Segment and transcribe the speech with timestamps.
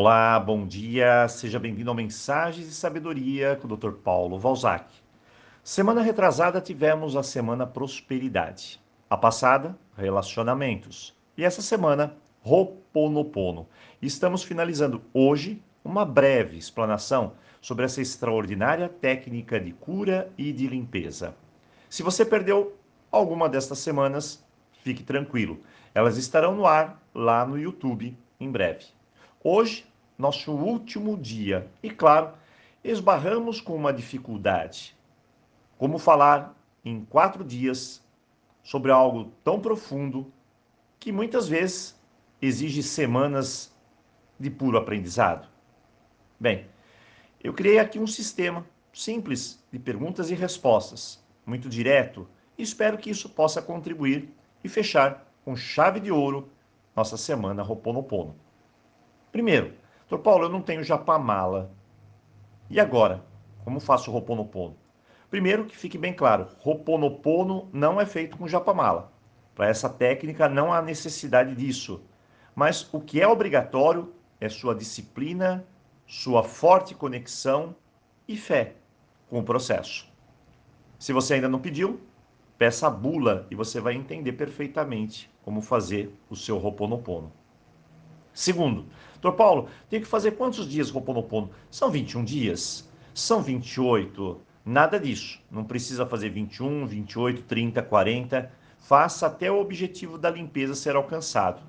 [0.00, 3.94] Olá, bom dia, seja bem-vindo ao Mensagens de Sabedoria com o Dr.
[3.94, 4.94] Paulo Valzac.
[5.60, 8.80] Semana retrasada tivemos a semana Prosperidade,
[9.10, 13.66] a passada, Relacionamentos e essa semana, Roponopono.
[14.00, 21.34] Estamos finalizando hoje uma breve explanação sobre essa extraordinária técnica de cura e de limpeza.
[21.90, 22.78] Se você perdeu
[23.10, 24.46] alguma destas semanas,
[24.80, 25.58] fique tranquilo,
[25.92, 28.96] elas estarão no ar lá no YouTube em breve.
[29.50, 29.86] Hoje,
[30.18, 32.34] nosso último dia, e claro,
[32.84, 34.94] esbarramos com uma dificuldade.
[35.78, 36.54] Como falar
[36.84, 38.06] em quatro dias
[38.62, 40.30] sobre algo tão profundo
[41.00, 41.98] que muitas vezes
[42.42, 43.74] exige semanas
[44.38, 45.48] de puro aprendizado?
[46.38, 46.66] Bem,
[47.42, 52.28] eu criei aqui um sistema simples de perguntas e respostas, muito direto,
[52.58, 54.28] e espero que isso possa contribuir
[54.62, 56.50] e fechar com chave de ouro
[56.94, 58.36] nossa semana Roponopono.
[59.30, 59.74] Primeiro,
[60.08, 61.70] doutor Paulo, eu não tenho japamala.
[62.70, 63.24] E agora?
[63.64, 64.76] Como faço o Roponopono?
[65.30, 69.12] Primeiro, que fique bem claro, Roponopono não é feito com japamala.
[69.54, 72.00] Para essa técnica não há necessidade disso.
[72.54, 75.66] Mas o que é obrigatório é sua disciplina,
[76.06, 77.76] sua forte conexão
[78.26, 78.76] e fé
[79.28, 80.08] com o processo.
[80.98, 82.00] Se você ainda não pediu,
[82.56, 87.30] peça a bula e você vai entender perfeitamente como fazer o seu Roponopono.
[88.38, 91.50] Segundo, doutor Paulo, tem que fazer quantos dias Roponopono?
[91.68, 92.88] São 21 dias?
[93.12, 94.40] São 28?
[94.64, 95.40] Nada disso.
[95.50, 98.52] Não precisa fazer 21, 28, 30, 40.
[98.78, 101.60] Faça até o objetivo da limpeza ser alcançado.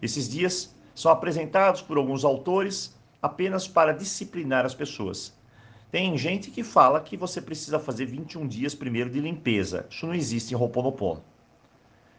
[0.00, 5.36] Esses dias são apresentados por alguns autores apenas para disciplinar as pessoas.
[5.90, 9.88] Tem gente que fala que você precisa fazer 21 dias primeiro de limpeza.
[9.90, 11.24] Isso não existe em Roponopono.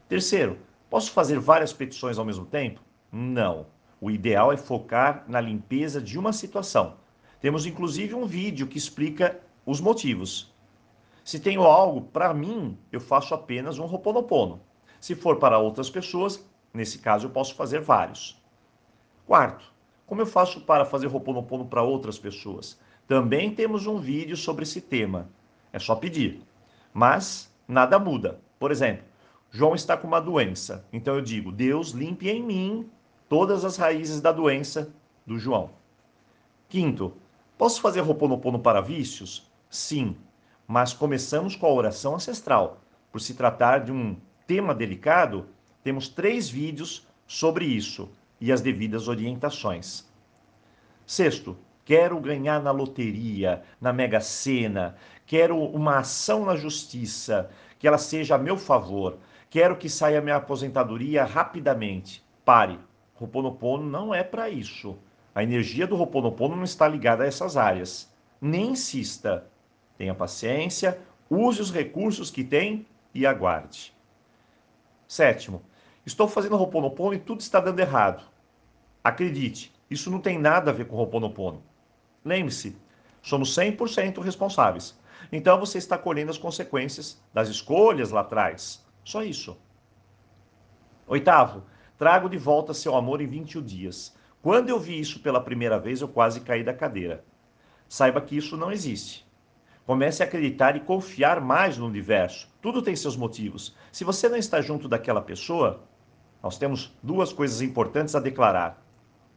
[0.10, 0.58] Terceiro,
[0.90, 2.82] posso fazer várias petições ao mesmo tempo?
[3.10, 3.66] Não.
[4.04, 6.98] O ideal é focar na limpeza de uma situação.
[7.40, 10.54] Temos inclusive um vídeo que explica os motivos.
[11.24, 14.60] Se tenho algo para mim, eu faço apenas um Roponopono.
[15.00, 18.44] Se for para outras pessoas, nesse caso eu posso fazer vários.
[19.26, 19.72] Quarto,
[20.06, 22.78] como eu faço para fazer Roponopono para outras pessoas?
[23.08, 25.30] Também temos um vídeo sobre esse tema.
[25.72, 26.42] É só pedir.
[26.94, 28.42] Mas nada muda.
[28.60, 29.06] Por exemplo,
[29.50, 30.86] João está com uma doença.
[30.92, 32.92] Então eu digo: Deus limpe em mim
[33.34, 34.94] todas as raízes da doença
[35.26, 35.72] do João.
[36.70, 37.14] Quinto,
[37.58, 39.52] posso fazer Roponopono para vícios?
[39.72, 40.16] Sim,
[40.68, 42.80] mas começamos com a oração ancestral.
[43.12, 45.48] Por se tratar de um tema delicado,
[45.84, 48.08] temos três vídeos sobre isso
[48.40, 50.08] e as devidas orientações.
[51.04, 54.96] Sexto, quero ganhar na loteria, na Mega Sena,
[55.26, 57.50] quero uma ação na justiça,
[57.80, 59.18] que ela seja a meu favor,
[59.50, 62.24] quero que saia minha aposentadoria rapidamente.
[62.46, 62.78] Pare,
[63.24, 64.98] Roponopono não é para isso.
[65.34, 68.14] A energia do Roponopono não está ligada a essas áreas.
[68.42, 69.48] Nem insista.
[69.98, 73.96] Tenha paciência, use os recursos que tem e aguarde.
[75.08, 75.62] Sétimo,
[76.06, 78.26] estou fazendo Roponopono e tudo está dando errado.
[79.02, 81.64] Acredite, isso não tem nada a ver com Roponopono.
[82.26, 82.76] Lembre-se,
[83.22, 85.00] somos 100% responsáveis.
[85.32, 88.86] Então você está colhendo as consequências das escolhas lá atrás.
[89.04, 89.58] Só isso.
[91.08, 91.64] Oitavo,
[92.04, 94.14] Trago de volta seu amor em 21 dias.
[94.42, 97.24] Quando eu vi isso pela primeira vez, eu quase caí da cadeira.
[97.88, 99.26] Saiba que isso não existe.
[99.86, 102.54] Comece a acreditar e confiar mais no universo.
[102.62, 103.74] Tudo tem seus motivos.
[103.90, 105.86] Se você não está junto daquela pessoa,
[106.44, 108.86] nós temos duas coisas importantes a declarar.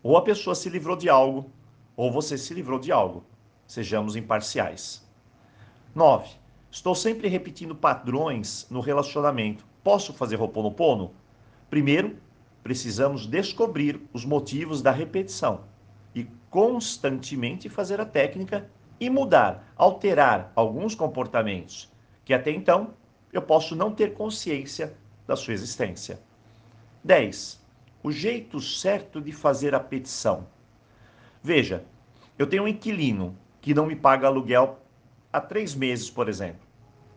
[0.03, 1.49] Ou a pessoa se livrou de algo,
[1.97, 3.25] ou você se livrou de algo.
[3.65, 5.09] Sejamos imparciais.
[5.95, 6.31] 9.
[6.69, 9.65] Estou sempre repetindo padrões no relacionamento.
[9.85, 11.15] Posso fazer Roponopono?
[11.71, 12.26] Primeiro,
[12.67, 15.61] precisamos descobrir os motivos da repetição
[16.13, 18.69] e constantemente fazer a técnica
[18.99, 21.89] e mudar, alterar alguns comportamentos
[22.25, 22.93] que até então
[23.33, 24.97] eu posso não ter consciência
[25.29, 26.19] da sua existência.
[27.05, 27.65] 10.
[28.03, 30.49] O jeito certo de fazer a petição.
[31.41, 31.85] Veja,
[32.37, 34.81] eu tenho um inquilino que não me paga aluguel
[35.33, 36.67] há três meses, por exemplo.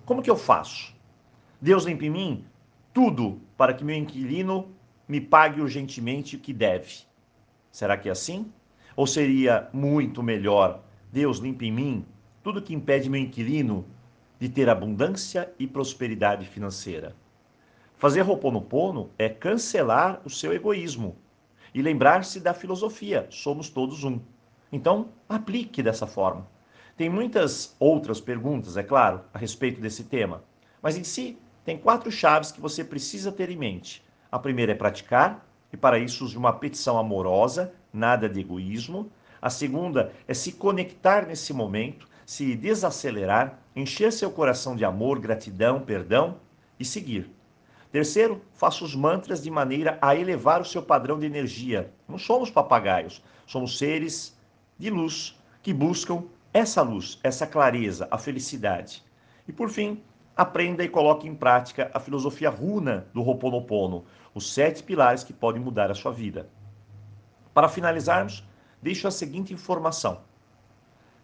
[0.05, 0.93] Como que eu faço?
[1.59, 2.45] Deus limpa em mim
[2.93, 4.77] tudo para que meu inquilino
[5.09, 6.99] me pague urgentemente o que deve.
[7.71, 8.53] Será que é assim?
[8.95, 12.05] Ou seria muito melhor Deus limpe em mim
[12.43, 13.87] tudo que impede meu inquilino
[14.39, 17.15] de ter abundância e prosperidade financeira?
[17.97, 21.17] Fazer Roponopono é cancelar o seu egoísmo
[21.73, 24.19] e lembrar-se da filosofia: somos todos um.
[24.71, 26.47] Então, aplique dessa forma.
[26.95, 30.43] Tem muitas outras perguntas, é claro, a respeito desse tema,
[30.83, 34.75] mas em si, tem quatro chaves que você precisa ter em mente a primeira é
[34.75, 39.11] praticar, e para isso use uma petição amorosa, nada de egoísmo.
[39.41, 45.81] A segunda é se conectar nesse momento, se desacelerar, encher seu coração de amor, gratidão,
[45.81, 46.37] perdão
[46.79, 47.29] e seguir.
[47.91, 51.91] Terceiro, faça os mantras de maneira a elevar o seu padrão de energia.
[52.07, 54.37] Não somos papagaios, somos seres
[54.77, 56.23] de luz que buscam
[56.53, 59.03] essa luz, essa clareza, a felicidade.
[59.47, 60.03] E por fim,
[60.39, 65.61] aprenda e coloque em prática a filosofia runa do Ho'oponopono, os sete pilares que podem
[65.61, 66.49] mudar a sua vida.
[67.53, 68.47] Para finalizarmos,
[68.81, 70.21] deixo a seguinte informação.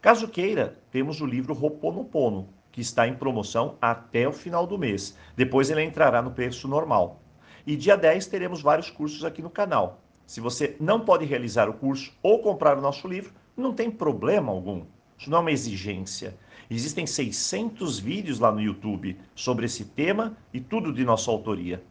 [0.01, 5.17] Caso queira, temos o livro Ho'oponopono, que está em promoção até o final do mês.
[5.33, 7.21] Depois ele entrará no preço normal.
[7.65, 10.01] E dia 10 teremos vários cursos aqui no canal.
[10.25, 14.51] Se você não pode realizar o curso ou comprar o nosso livro, não tem problema
[14.51, 14.85] algum.
[15.17, 16.38] Isso não é uma exigência.
[16.69, 21.83] Existem 600 vídeos lá no YouTube sobre esse tema e tudo de nossa autoria.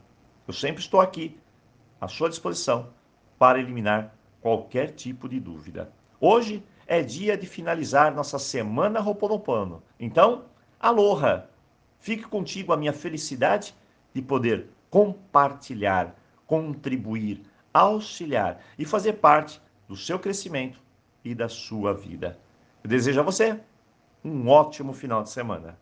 [0.46, 1.36] Eu sempre estou aqui,
[2.00, 2.88] à sua disposição,
[3.38, 5.90] para eliminar qualquer tipo de dúvida.
[6.20, 9.82] Hoje é dia de finalizar nossa semana Roponopono.
[9.98, 10.44] Então,
[10.78, 11.48] aloha!
[11.98, 13.74] Fique contigo a minha felicidade
[14.12, 16.14] de poder compartilhar,
[16.46, 17.42] contribuir,
[17.72, 20.78] auxiliar e fazer parte do seu crescimento
[21.24, 22.38] e da sua vida.
[22.84, 23.58] Eu desejo a você
[24.22, 25.78] um ótimo final de semana.